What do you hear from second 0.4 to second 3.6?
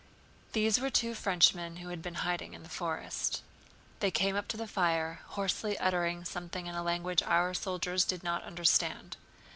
These were two Frenchmen who had been hiding in the forest.